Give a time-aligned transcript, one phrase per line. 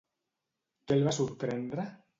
[0.87, 1.91] Què el va sorprendre?